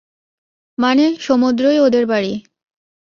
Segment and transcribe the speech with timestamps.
[0.77, 2.33] মানে, সমুদ্রই ওদের বাড়ি।